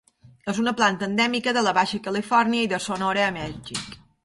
És 0.53 0.61
una 0.61 0.71
planta 0.79 1.05
endèmica 1.09 1.53
de 1.59 1.63
la 1.67 1.75
Baixa 1.79 2.01
Califòrnia 2.09 2.65
i 2.69 2.73
de 2.75 2.83
Sonora 2.89 3.29
a 3.29 3.31
Mèxic. 3.39 3.97